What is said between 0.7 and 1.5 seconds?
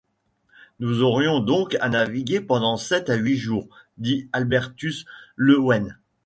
Nous aurions